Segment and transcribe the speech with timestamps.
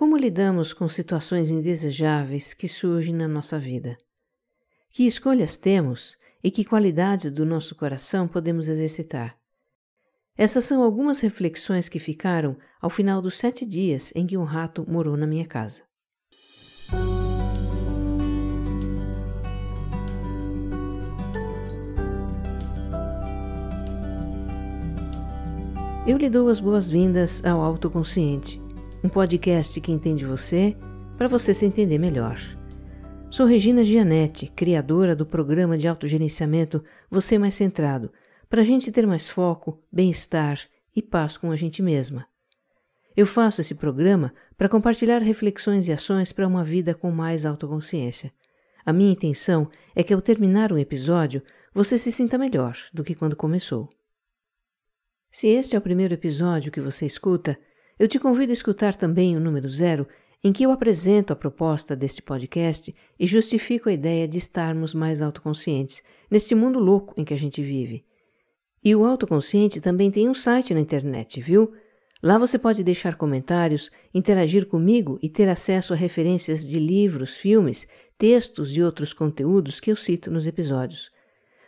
[0.00, 3.98] Como lidamos com situações indesejáveis que surgem na nossa vida?
[4.88, 9.36] Que escolhas temos e que qualidades do nosso coração podemos exercitar?
[10.38, 14.90] Essas são algumas reflexões que ficaram ao final dos sete dias em que um rato
[14.90, 15.82] morou na minha casa.
[26.06, 28.58] Eu lhe dou as boas-vindas ao Autoconsciente,
[29.02, 30.76] um podcast que entende você
[31.16, 32.38] para você se entender melhor.
[33.30, 38.12] Sou Regina Gianetti, criadora do programa de autogerenciamento Você Mais Centrado,
[38.48, 40.60] para a gente ter mais foco, bem-estar
[40.94, 42.26] e paz com a gente mesma.
[43.16, 48.32] Eu faço esse programa para compartilhar reflexões e ações para uma vida com mais autoconsciência.
[48.84, 53.14] A minha intenção é que ao terminar um episódio você se sinta melhor do que
[53.14, 53.88] quando começou.
[55.30, 57.58] Se este é o primeiro episódio que você escuta,
[58.00, 60.08] eu te convido a escutar também o número zero,
[60.42, 65.20] em que eu apresento a proposta deste podcast e justifico a ideia de estarmos mais
[65.20, 68.02] autoconscientes neste mundo louco em que a gente vive.
[68.82, 71.74] E o autoconsciente também tem um site na internet, viu?
[72.22, 77.86] Lá você pode deixar comentários, interagir comigo e ter acesso a referências de livros, filmes,
[78.16, 81.10] textos e outros conteúdos que eu cito nos episódios.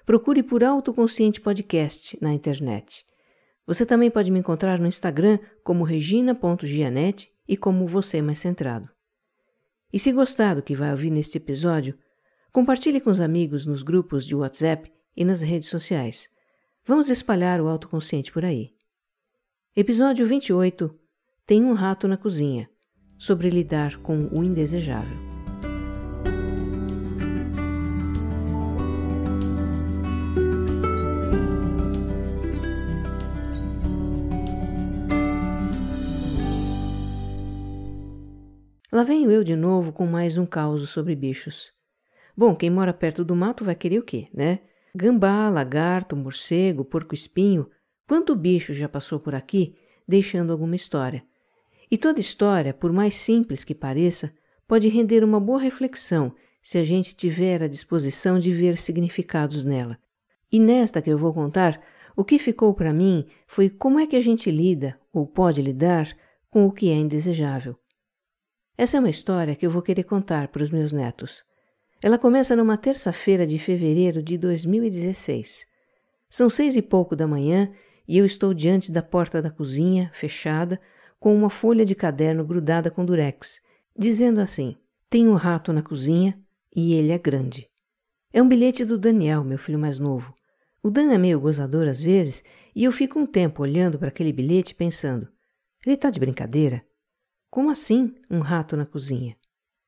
[0.06, 3.04] Procure por Autoconsciente Podcast na internet.
[3.66, 8.88] Você também pode me encontrar no Instagram como regina.gianete e como você mais centrado.
[9.92, 11.96] E se gostar do que vai ouvir neste episódio,
[12.52, 16.28] compartilhe com os amigos nos grupos de WhatsApp e nas redes sociais.
[16.84, 18.72] Vamos espalhar o autoconsciente por aí.
[19.76, 20.94] Episódio 28
[21.46, 22.68] Tem um rato na cozinha
[23.18, 25.31] sobre lidar com o indesejável.
[38.92, 41.72] Lá venho eu de novo com mais um caos sobre bichos.
[42.36, 44.58] Bom, quem mora perto do mato vai querer o quê, né?
[44.94, 47.70] Gambá, lagarto, morcego, porco-espinho.
[48.06, 51.24] Quanto bicho já passou por aqui deixando alguma história?
[51.90, 54.30] E toda história, por mais simples que pareça,
[54.68, 59.98] pode render uma boa reflexão se a gente tiver a disposição de ver significados nela.
[60.52, 61.80] E nesta que eu vou contar,
[62.14, 66.14] o que ficou para mim foi como é que a gente lida, ou pode lidar,
[66.50, 67.74] com o que é indesejável.
[68.82, 71.44] Essa é uma história que eu vou querer contar para os meus netos.
[72.02, 75.64] Ela começa numa terça-feira de fevereiro de 2016.
[76.28, 77.72] São seis e pouco da manhã
[78.08, 80.80] e eu estou diante da porta da cozinha, fechada,
[81.20, 83.60] com uma folha de caderno grudada com durex,
[83.96, 84.76] dizendo assim:
[85.08, 86.36] Tem um rato na cozinha
[86.74, 87.68] e ele é grande.
[88.32, 90.34] É um bilhete do Daniel, meu filho mais novo.
[90.82, 92.42] O Dan é meio gozador às vezes
[92.74, 95.28] e eu fico um tempo olhando para aquele bilhete pensando:
[95.86, 96.82] ele está de brincadeira?
[97.52, 99.36] Como assim um rato na cozinha?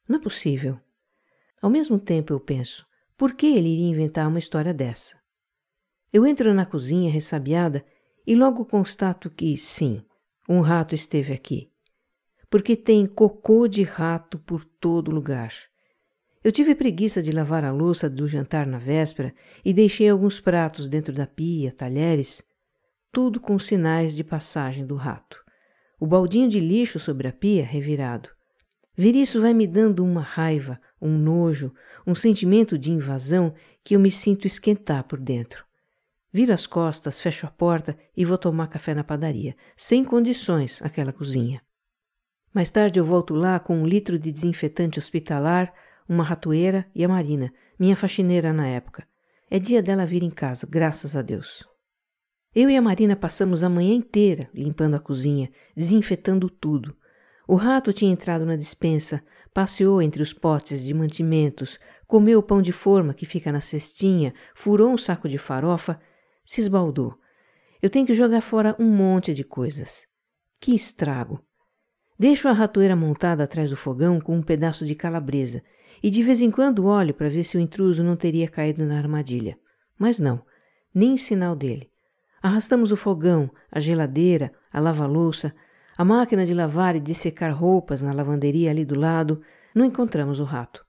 [0.07, 0.79] Não é possível.
[1.63, 2.87] Ao mesmo tempo eu penso,
[3.17, 5.17] por que ele iria inventar uma história dessa?
[6.13, 7.83] Eu entro na cozinha ressabiada
[8.27, 10.05] e logo constato que, sim,
[10.47, 11.71] um rato esteve aqui.
[12.51, 15.55] Porque tem cocô de rato por todo lugar.
[16.45, 20.87] Eu tive preguiça de lavar a louça do jantar na véspera e deixei alguns pratos
[20.87, 22.43] dentro da pia, talheres,
[23.11, 25.44] tudo com sinais de passagem do rato
[25.99, 28.29] o baldinho de lixo sobre a pia revirado.
[28.97, 31.73] Ver isso vai me dando uma raiva, um nojo,
[32.07, 35.65] um sentimento de invasão que eu me sinto esquentar por dentro.
[36.33, 41.13] Viro as costas, fecho a porta e vou tomar café na padaria, sem condições aquela
[41.13, 41.63] cozinha.
[42.53, 45.73] Mais tarde eu volto lá com um litro de desinfetante hospitalar,
[46.09, 49.07] uma ratoeira e a Marina, minha faxineira na época.
[49.51, 51.65] É dia dela vir em casa, graças a Deus.
[52.55, 56.97] Eu e a Marina passamos a manhã inteira limpando a cozinha, desinfetando tudo.
[57.49, 59.23] O rato tinha entrado na despensa,
[59.53, 64.33] passeou entre os potes de mantimentos, comeu o pão de forma que fica na cestinha,
[64.55, 66.01] furou um saco de farofa,
[66.45, 67.19] se esbaldou.
[67.83, 70.07] Eu tenho que jogar fora um monte de coisas.
[70.61, 71.45] Que estrago!
[72.17, 75.61] Deixo a ratoeira montada atrás do fogão com um pedaço de calabresa
[76.01, 78.97] e de vez em quando olho para ver se o intruso não teria caído na
[78.97, 79.59] armadilha.
[79.99, 80.41] Mas não,
[80.95, 81.91] nem sinal dele.
[82.45, 85.55] Arrastamos o fogão, a geladeira, a lava-louça,
[85.97, 89.41] a máquina de lavar e de secar roupas na lavanderia ali do lado.
[89.75, 90.85] Não encontramos o rato.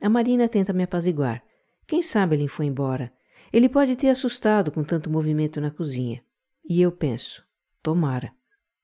[0.00, 1.42] A Marina tenta me apaziguar.
[1.88, 3.12] Quem sabe ele foi embora.
[3.52, 6.22] Ele pode ter assustado com tanto movimento na cozinha.
[6.64, 7.42] E eu penso,
[7.82, 8.30] tomara.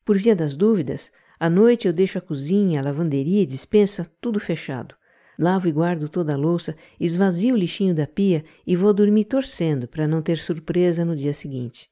[0.05, 1.09] Por via das dúvidas,
[1.39, 4.97] à noite eu deixo a cozinha, a lavanderia e dispensa tudo fechado.
[5.39, 9.87] Lavo e guardo toda a louça, esvazio o lixinho da pia e vou dormir torcendo
[9.87, 11.92] para não ter surpresa no dia seguinte.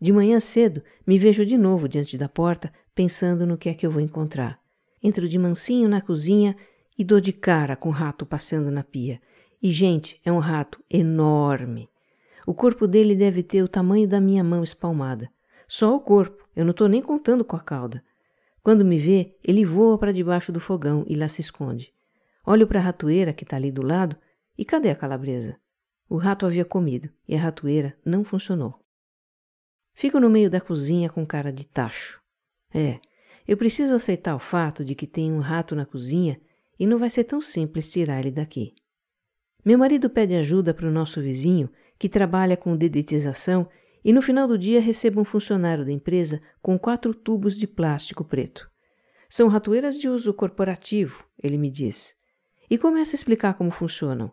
[0.00, 3.86] De manhã cedo, me vejo de novo diante da porta, pensando no que é que
[3.86, 4.60] eu vou encontrar.
[5.02, 6.56] Entro de mansinho na cozinha
[6.98, 9.20] e dou de cara com o rato passando na pia.
[9.62, 11.88] E, gente, é um rato enorme.
[12.46, 15.30] O corpo dele deve ter o tamanho da minha mão espalmada.
[15.66, 18.04] Só o corpo, eu não estou nem contando com a cauda.
[18.62, 21.92] Quando me vê, ele voa para debaixo do fogão e lá se esconde.
[22.44, 24.16] Olho para a ratoeira que está ali do lado
[24.56, 25.56] e cadê a calabresa?
[26.08, 28.85] O rato havia comido e a ratoeira não funcionou.
[29.96, 32.20] Fico no meio da cozinha com cara de tacho.
[32.72, 33.00] É,
[33.48, 36.38] eu preciso aceitar o fato de que tem um rato na cozinha
[36.78, 38.74] e não vai ser tão simples tirar ele daqui.
[39.64, 43.66] Meu marido pede ajuda para o nosso vizinho, que trabalha com dedetização,
[44.04, 48.22] e no final do dia recebo um funcionário da empresa com quatro tubos de plástico
[48.22, 48.70] preto.
[49.30, 52.14] São ratoeiras de uso corporativo, ele me diz.
[52.68, 54.30] E começa a explicar como funcionam.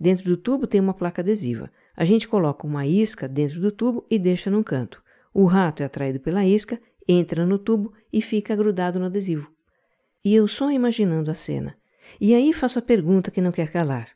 [0.00, 1.70] Dentro do tubo tem uma placa adesiva.
[1.96, 5.02] A gente coloca uma isca dentro do tubo e deixa num canto.
[5.32, 9.50] O rato é atraído pela isca, entra no tubo e fica grudado no adesivo.
[10.24, 11.76] E eu só imaginando a cena.
[12.20, 14.08] E aí faço a pergunta que não quer calar.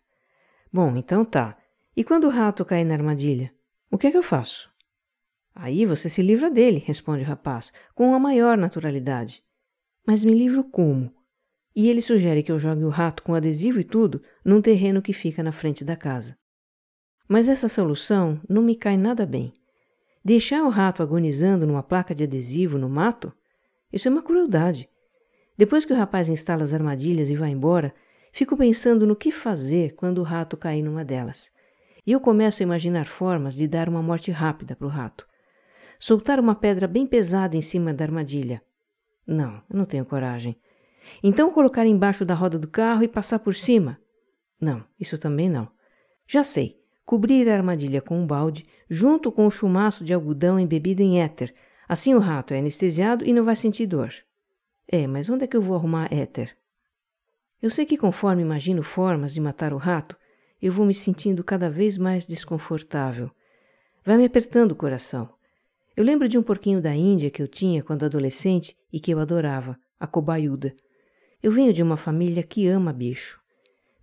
[0.72, 1.56] Bom, então tá.
[1.96, 3.52] E quando o rato cair na armadilha?
[3.90, 4.70] O que é que eu faço?
[5.54, 9.42] Aí você se livra dele, responde o rapaz, com a maior naturalidade.
[10.06, 11.12] Mas me livro como?
[11.74, 15.12] E ele sugere que eu jogue o rato com adesivo e tudo num terreno que
[15.12, 16.36] fica na frente da casa.
[17.28, 19.52] Mas essa solução não me cai nada bem.
[20.24, 23.32] Deixar o rato agonizando numa placa de adesivo no mato?
[23.92, 24.88] Isso é uma crueldade.
[25.56, 27.94] Depois que o rapaz instala as armadilhas e vai embora,
[28.32, 31.50] fico pensando no que fazer quando o rato cair numa delas.
[32.06, 35.26] E eu começo a imaginar formas de dar uma morte rápida para o rato
[35.98, 38.62] soltar uma pedra bem pesada em cima da armadilha.
[39.26, 40.56] Não, eu não tenho coragem.
[41.22, 43.98] Então colocar embaixo da roda do carro e passar por cima?
[44.60, 45.68] Não, isso também não.
[46.26, 51.00] Já sei, cobrir a armadilha com um balde, junto com o chumaço de algodão embebido
[51.00, 51.54] em éter.
[51.88, 54.12] Assim o rato é anestesiado e não vai sentir dor.
[54.88, 56.56] É, mas onde é que eu vou arrumar éter?
[57.62, 60.16] Eu sei que conforme imagino formas de matar o rato,
[60.60, 63.30] eu vou me sentindo cada vez mais desconfortável.
[64.04, 65.28] Vai me apertando o coração.
[65.96, 69.20] Eu lembro de um porquinho da Índia que eu tinha quando adolescente e que eu
[69.20, 70.74] adorava, a cobaiuda.
[71.42, 73.40] Eu venho de uma família que ama bicho.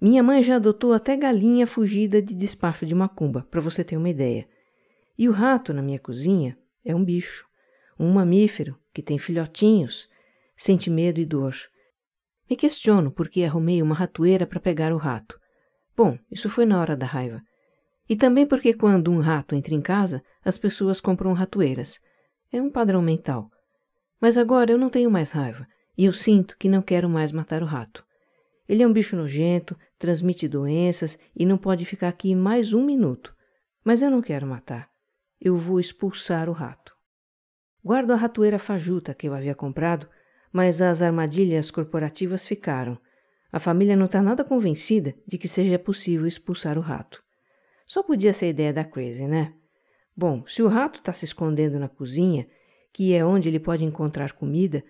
[0.04, 4.10] Minha mãe já adotou até galinha fugida de despacho de macumba, para você ter uma
[4.10, 4.46] ideia.
[5.18, 7.48] E o rato na minha cozinha é um bicho,
[7.98, 10.10] um mamífero que tem filhotinhos,
[10.58, 11.56] sente medo e dor.
[12.50, 15.40] Me questiono por que arrumei uma ratoeira para pegar o rato.
[15.96, 17.42] Bom, isso foi na hora da raiva.
[18.10, 21.98] E também porque quando um rato entra em casa, as pessoas compram ratoeiras.
[22.52, 23.50] É um padrão mental.
[24.20, 25.66] Mas agora eu não tenho mais raiva
[25.98, 28.04] e eu sinto que não quero mais matar o rato.
[28.68, 33.34] Ele é um bicho nojento, transmite doenças e não pode ficar aqui mais um minuto.
[33.86, 34.90] Mas eu não quero matar.
[35.40, 36.94] Eu vou expulsar o rato.
[37.82, 40.06] Guardo a ratoeira fajuta que eu havia comprado,
[40.52, 42.98] mas as armadilhas corporativas ficaram.
[43.50, 47.24] A família não está nada convencida de que seja possível expulsar o rato.
[47.86, 49.54] Só podia ser ideia da Crazy, né?
[50.14, 52.46] Bom, se o rato está se escondendo na cozinha,
[52.92, 54.84] que é onde ele pode encontrar comida,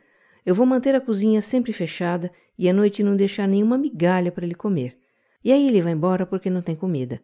[0.44, 4.44] eu vou manter a cozinha sempre fechada e à noite não deixar nenhuma migalha para
[4.44, 5.03] ele comer.
[5.44, 7.22] E aí ele vai embora porque não tem comida.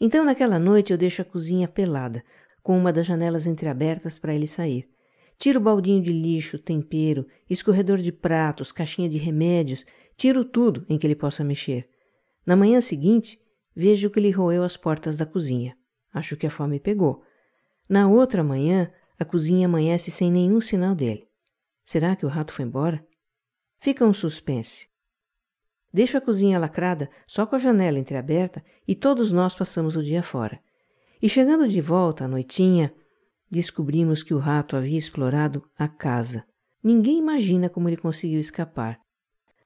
[0.00, 2.24] Então, naquela noite, eu deixo a cozinha pelada,
[2.62, 4.88] com uma das janelas entreabertas para ele sair.
[5.38, 9.84] Tiro o baldinho de lixo, tempero, escorredor de pratos, caixinha de remédios,
[10.16, 11.88] tiro tudo em que ele possa mexer.
[12.44, 13.38] Na manhã seguinte,
[13.74, 15.76] Vejo que ele roeu as portas da cozinha.
[16.12, 17.22] Acho que a fome pegou.
[17.88, 21.28] Na outra manhã, a cozinha amanhece sem nenhum sinal dele.
[21.84, 23.02] Será que o rato foi embora?
[23.78, 24.88] Fica um suspense.
[25.92, 30.22] Deixo a cozinha lacrada, só com a janela entreaberta, e todos nós passamos o dia
[30.22, 30.60] fora.
[31.20, 32.94] E chegando de volta à noitinha,
[33.50, 36.44] descobrimos que o rato havia explorado a casa.
[36.82, 38.98] Ninguém imagina como ele conseguiu escapar.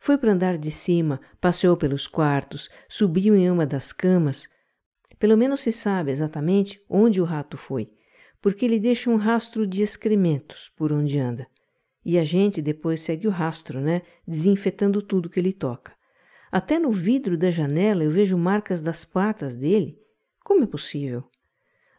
[0.00, 4.48] Foi para andar de cima, passeou pelos quartos, subiu em uma das camas.
[5.18, 7.88] Pelo menos se sabe exatamente onde o rato foi,
[8.42, 11.46] porque ele deixa um rastro de excrementos por onde anda.
[12.04, 14.02] E a gente depois segue o rastro, né?
[14.26, 15.92] Desinfetando tudo que ele toca.
[16.54, 19.98] Até no vidro da janela eu vejo marcas das patas dele.
[20.44, 21.24] Como é possível?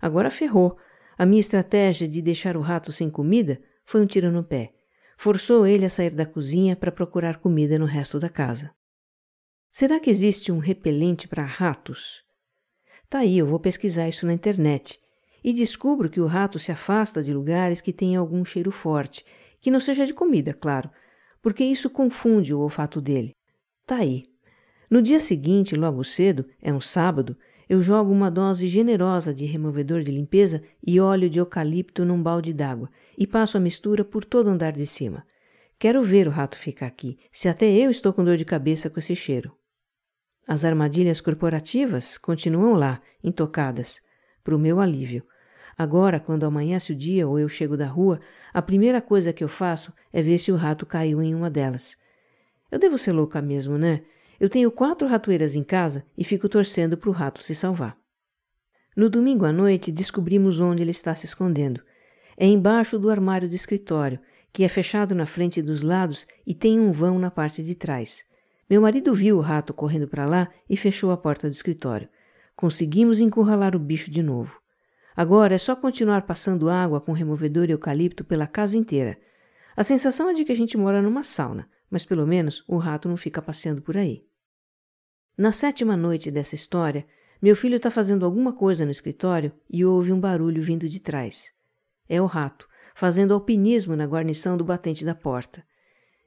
[0.01, 0.77] Agora ferrou.
[1.17, 4.75] A minha estratégia de deixar o rato sem comida foi um tiro no pé
[5.17, 8.71] forçou ele a sair da cozinha para procurar comida no resto da casa.
[9.71, 12.23] Será que existe um repelente para ratos?
[13.09, 14.99] Tá aí, eu vou pesquisar isso na internet
[15.43, 19.25] e descubro que o rato se afasta de lugares que têm algum cheiro forte,
[19.59, 20.89] que não seja de comida, claro,
[21.41, 23.35] porque isso confunde o olfato dele.
[23.85, 24.23] Tá aí.
[24.95, 27.35] No dia seguinte, logo cedo, é um sábado,
[27.67, 32.53] eu jogo uma dose generosa de removedor de limpeza e óleo de eucalipto num balde
[32.53, 35.25] d'água e passo a mistura por todo o andar de cima.
[35.77, 38.97] Quero ver o rato ficar aqui, se até eu estou com dor de cabeça com
[38.97, 39.51] esse cheiro.
[40.47, 43.99] As armadilhas corporativas continuam lá, intocadas,
[44.45, 45.25] para o meu alívio.
[45.77, 48.21] Agora, quando amanhece o dia ou eu chego da rua,
[48.53, 51.97] a primeira coisa que eu faço é ver se o rato caiu em uma delas.
[52.71, 54.01] Eu devo ser louca mesmo, né?
[54.39, 57.97] Eu tenho quatro ratoeiras em casa e fico torcendo para o rato se salvar.
[58.95, 61.81] No domingo à noite, descobrimos onde ele está se escondendo.
[62.37, 64.19] É embaixo do armário do escritório,
[64.51, 68.23] que é fechado na frente dos lados e tem um vão na parte de trás.
[68.69, 72.07] Meu marido viu o rato correndo para lá e fechou a porta do escritório.
[72.55, 74.59] Conseguimos encurralar o bicho de novo.
[75.15, 79.17] Agora é só continuar passando água com removedor eucalipto pela casa inteira.
[79.75, 83.07] A sensação é de que a gente mora numa sauna, mas pelo menos o rato
[83.07, 84.25] não fica passeando por aí.
[85.37, 87.05] Na sétima noite dessa história,
[87.41, 91.51] meu filho está fazendo alguma coisa no escritório e ouve um barulho vindo de trás.
[92.07, 95.63] É o rato, fazendo alpinismo na guarnição do batente da porta.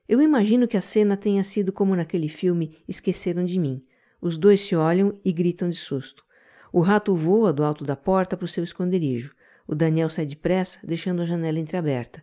[0.08, 3.84] Eu imagino que a cena tenha sido como naquele filme Esqueceram de Mim.
[4.20, 6.24] Os dois se olham e gritam de susto.
[6.72, 9.34] O rato voa do alto da porta para o seu esconderijo.
[9.66, 12.22] O Daniel sai depressa, deixando a janela entreaberta.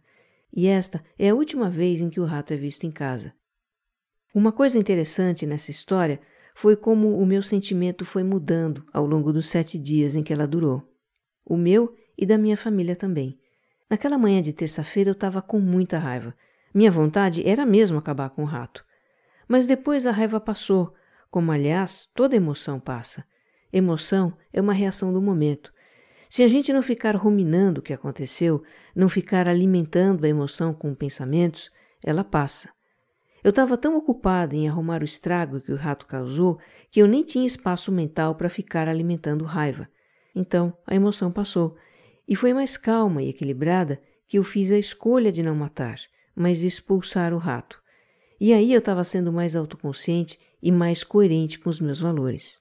[0.55, 3.33] E esta é a última vez em que o rato é visto em casa.
[4.33, 6.21] Uma coisa interessante nessa história
[6.55, 10.47] foi como o meu sentimento foi mudando ao longo dos sete dias em que ela
[10.47, 10.81] durou.
[11.45, 13.38] O meu e da minha família também.
[13.89, 16.33] Naquela manhã de terça-feira eu estava com muita raiva.
[16.74, 18.83] Minha vontade era mesmo acabar com o rato.
[19.47, 20.93] Mas depois a raiva passou,
[21.29, 23.25] como aliás toda emoção passa.
[23.71, 25.74] Emoção é uma reação do momento.
[26.29, 28.63] Se a gente não ficar ruminando o que aconteceu,
[28.96, 31.72] não ficar alimentando a emoção com pensamentos,
[32.03, 32.70] ela passa.
[33.44, 37.24] Eu estava tão ocupada em arrumar o estrago que o rato causou que eu nem
[37.24, 39.88] tinha espaço mental para ficar alimentando raiva.
[40.36, 41.77] Então a emoção passou,
[42.27, 46.00] e foi mais calma e equilibrada que eu fiz a escolha de não matar,
[46.36, 47.79] mas expulsar o rato.
[48.39, 52.60] E aí eu estava sendo mais autoconsciente e mais coerente com os meus valores.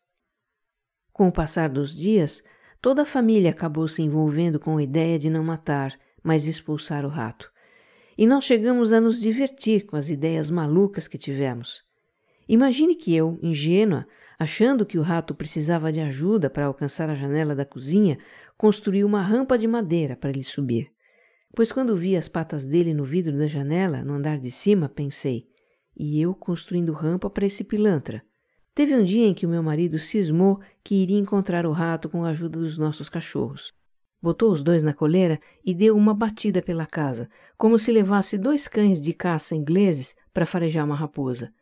[1.12, 2.44] Com o passar dos dias,
[2.84, 7.08] toda a família acabou se envolvendo com a ideia de não matar, mas expulsar o
[7.08, 7.50] rato
[8.16, 11.82] e nós chegamos a nos divertir com as ideias malucas que tivemos.
[12.48, 14.06] Imagine que eu, ingênua,
[14.38, 18.18] achando que o rato precisava de ajuda para alcançar a janela da cozinha,
[18.56, 20.92] construí uma rampa de madeira para ele subir.
[21.56, 25.46] Pois quando vi as patas dele no vidro da janela, no andar de cima, pensei:
[25.96, 28.22] e eu construindo rampa para esse pilantra?
[28.74, 32.24] Teve um dia em que o meu marido cismou que iria encontrar o rato com
[32.24, 33.72] a ajuda dos nossos cachorros.
[34.20, 38.66] Botou os dois na coleira e deu uma batida pela casa, como se levasse dois
[38.66, 41.52] cães de caça ingleses para farejar uma raposa.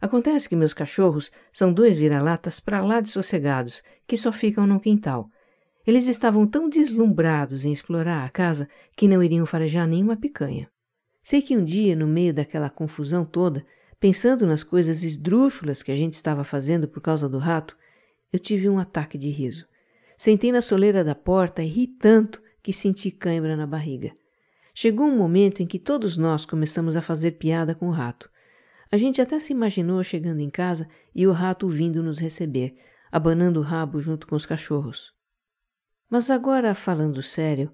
[0.00, 4.80] Acontece que meus cachorros são dois vira-latas para lá de sossegados, que só ficam no
[4.80, 5.28] quintal.
[5.86, 10.70] Eles estavam tão deslumbrados em explorar a casa que não iriam farejar nenhuma picanha.
[11.22, 13.64] Sei que um dia, no meio daquela confusão toda,
[13.98, 17.76] pensando nas coisas esdrúxulas que a gente estava fazendo por causa do rato,
[18.32, 19.66] eu tive um ataque de riso.
[20.18, 24.12] Sentei na soleira da porta e ri tanto que senti cãibra na barriga.
[24.74, 28.30] Chegou um momento em que todos nós começamos a fazer piada com o rato.
[28.90, 32.76] A gente até se imaginou chegando em casa e o rato vindo nos receber,
[33.10, 35.12] abanando o rabo junto com os cachorros.
[36.10, 37.72] Mas agora, falando sério,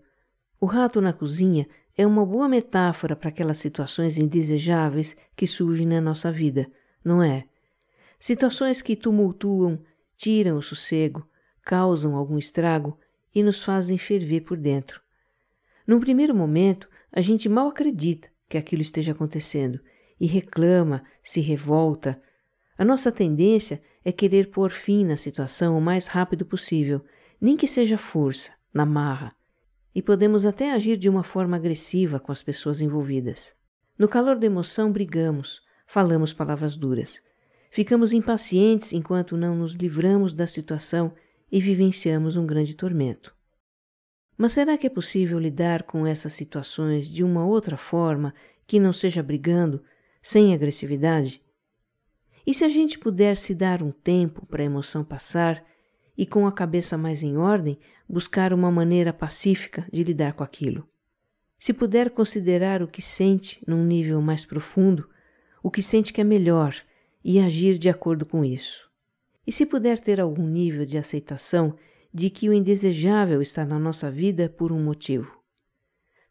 [0.61, 6.00] o rato na cozinha é uma boa metáfora para aquelas situações indesejáveis que surgem na
[6.00, 6.70] nossa vida,
[7.04, 7.44] não é?
[8.18, 9.78] Situações que tumultuam,
[10.16, 11.26] tiram o sossego,
[11.62, 12.99] causam algum estrago
[13.34, 15.00] e nos fazem ferver por dentro.
[15.87, 19.80] Num primeiro momento, a gente mal acredita que aquilo esteja acontecendo
[20.20, 22.20] e reclama, se revolta.
[22.78, 27.04] A nossa tendência é querer pôr fim na situação o mais rápido possível,
[27.40, 29.34] nem que seja força, na marra.
[29.94, 33.54] E podemos até agir de uma forma agressiva com as pessoas envolvidas.
[33.99, 37.20] No calor da emoção, brigamos, falamos palavras duras.
[37.70, 41.14] Ficamos impacientes enquanto não nos livramos da situação
[41.50, 43.34] e vivenciamos um grande tormento.
[44.37, 48.34] Mas será que é possível lidar com essas situações de uma outra forma
[48.66, 49.82] que não seja brigando,
[50.22, 51.42] sem agressividade?
[52.46, 55.64] E se a gente puder se dar um tempo para a emoção passar
[56.16, 57.78] e, com a cabeça mais em ordem,
[58.09, 60.87] buscar uma maneira pacífica de lidar com aquilo?
[61.59, 65.09] Se puder considerar o que sente num nível mais profundo,
[65.62, 66.75] o que sente que é melhor
[67.25, 68.90] e agir de acordo com isso.
[69.47, 71.76] E se puder ter algum nível de aceitação
[72.12, 75.40] de que o indesejável está na nossa vida por um motivo.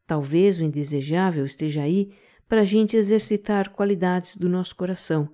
[0.05, 2.13] Talvez o indesejável esteja aí
[2.47, 5.29] para a gente exercitar qualidades do nosso coração,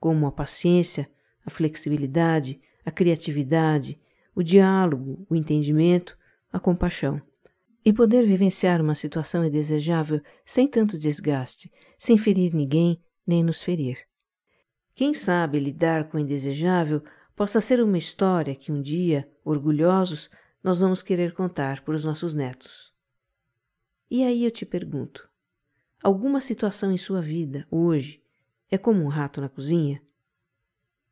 [0.00, 1.08] como a paciência,
[1.44, 4.00] a flexibilidade, a criatividade,
[4.34, 6.16] o diálogo, o entendimento,
[6.52, 7.20] a compaixão.
[7.84, 13.98] E poder vivenciar uma situação indesejável sem tanto desgaste, sem ferir ninguém nem nos ferir.
[14.94, 17.02] Quem sabe lidar com o indesejável
[17.34, 20.30] possa ser uma história que um dia, orgulhosos,
[20.62, 22.92] nós vamos querer contar para os nossos netos.
[24.10, 25.28] E aí eu te pergunto:
[26.02, 28.22] alguma situação em sua vida, hoje,
[28.70, 30.00] é como um rato na cozinha?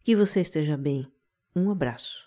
[0.02, 1.12] Que você esteja bem.
[1.55, 2.27] Um abraço.